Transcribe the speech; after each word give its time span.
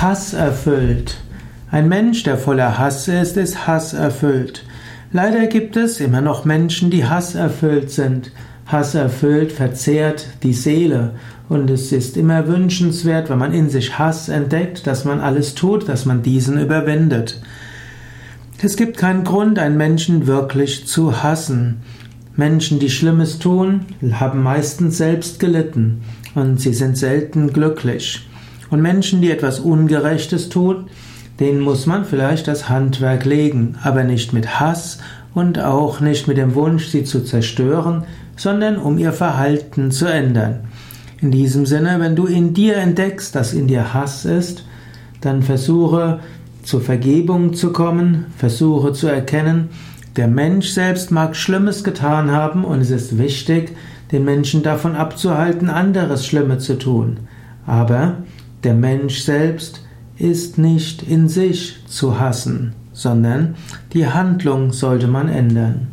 Hasserfüllt. 0.00 1.16
Ein 1.70 1.88
Mensch, 1.88 2.22
der 2.22 2.36
voller 2.36 2.78
Hass 2.78 3.08
ist, 3.08 3.38
ist 3.38 3.66
hasserfüllt. 3.66 4.64
Leider 5.10 5.46
gibt 5.46 5.76
es 5.76 6.00
immer 6.00 6.20
noch 6.20 6.44
Menschen, 6.44 6.90
die 6.90 7.06
hasserfüllt 7.06 7.90
sind. 7.90 8.30
Hasserfüllt 8.66 9.52
verzehrt 9.52 10.26
die 10.42 10.52
Seele 10.52 11.14
und 11.48 11.70
es 11.70 11.92
ist 11.92 12.18
immer 12.18 12.46
wünschenswert, 12.46 13.30
wenn 13.30 13.38
man 13.38 13.54
in 13.54 13.70
sich 13.70 13.98
Hass 13.98 14.28
entdeckt, 14.28 14.86
dass 14.86 15.06
man 15.06 15.20
alles 15.20 15.54
tut, 15.54 15.88
dass 15.88 16.04
man 16.04 16.22
diesen 16.22 16.60
überwindet. 16.60 17.40
Es 18.60 18.76
gibt 18.76 18.98
keinen 18.98 19.24
Grund, 19.24 19.58
einen 19.58 19.78
Menschen 19.78 20.26
wirklich 20.26 20.86
zu 20.86 21.22
hassen. 21.22 21.78
Menschen, 22.36 22.80
die 22.80 22.90
Schlimmes 22.90 23.38
tun, 23.38 23.86
haben 24.12 24.42
meistens 24.42 24.98
selbst 24.98 25.40
gelitten 25.40 26.02
und 26.34 26.60
sie 26.60 26.74
sind 26.74 26.98
selten 26.98 27.52
glücklich. 27.52 28.26
Und 28.70 28.82
Menschen, 28.82 29.20
die 29.20 29.30
etwas 29.30 29.60
Ungerechtes 29.60 30.48
tun, 30.48 30.86
denen 31.38 31.60
muss 31.60 31.86
man 31.86 32.04
vielleicht 32.04 32.48
das 32.48 32.68
Handwerk 32.68 33.24
legen, 33.24 33.76
aber 33.82 34.04
nicht 34.04 34.32
mit 34.32 34.58
Hass 34.58 34.98
und 35.34 35.58
auch 35.58 36.00
nicht 36.00 36.28
mit 36.28 36.38
dem 36.38 36.54
Wunsch, 36.54 36.86
sie 36.86 37.04
zu 37.04 37.22
zerstören, 37.22 38.04
sondern 38.36 38.78
um 38.78 38.98
ihr 38.98 39.12
Verhalten 39.12 39.90
zu 39.90 40.06
ändern. 40.06 40.60
In 41.20 41.30
diesem 41.30 41.66
Sinne, 41.66 42.00
wenn 42.00 42.16
du 42.16 42.26
in 42.26 42.54
dir 42.54 42.76
entdeckst, 42.76 43.34
dass 43.34 43.52
in 43.52 43.68
dir 43.68 43.94
Hass 43.94 44.24
ist, 44.24 44.64
dann 45.20 45.42
versuche 45.42 46.20
zur 46.62 46.80
Vergebung 46.80 47.54
zu 47.54 47.72
kommen, 47.72 48.26
versuche 48.36 48.92
zu 48.92 49.06
erkennen, 49.06 49.70
der 50.16 50.28
Mensch 50.28 50.70
selbst 50.70 51.10
mag 51.10 51.36
Schlimmes 51.36 51.84
getan 51.84 52.30
haben 52.30 52.64
und 52.64 52.80
es 52.80 52.90
ist 52.90 53.18
wichtig, 53.18 53.76
den 54.12 54.24
Menschen 54.24 54.62
davon 54.62 54.94
abzuhalten, 54.96 55.68
anderes 55.68 56.26
Schlimmes 56.26 56.64
zu 56.64 56.78
tun. 56.78 57.18
Aber 57.66 58.18
der 58.66 58.74
Mensch 58.74 59.20
selbst 59.20 59.80
ist 60.18 60.58
nicht 60.58 61.04
in 61.04 61.28
sich 61.28 61.86
zu 61.86 62.18
hassen, 62.18 62.74
sondern 62.92 63.54
die 63.92 64.08
Handlung 64.08 64.72
sollte 64.72 65.06
man 65.06 65.28
ändern. 65.28 65.86